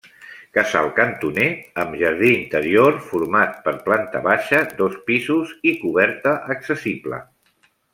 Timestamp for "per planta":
3.69-4.25